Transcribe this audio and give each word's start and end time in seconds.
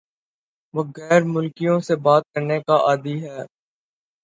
وہ 0.73 0.81
غیر 0.97 1.21
ملکیوں 1.33 1.77
سے 1.87 1.93
بات 2.05 2.23
کرنے 2.33 2.57
کا 2.61 2.75
عادی 2.87 3.15
ہے 3.23 3.39